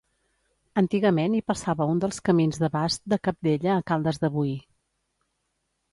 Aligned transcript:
Antigament 0.81 1.35
hi 1.35 1.41
passava 1.51 1.87
un 1.95 2.01
dels 2.05 2.19
camins 2.29 2.59
de 2.63 2.71
bast 2.79 3.05
de 3.15 3.21
Cabdella 3.29 3.75
a 3.77 3.87
Caldes 3.93 4.21
de 4.25 4.35
Boí. 4.39 4.59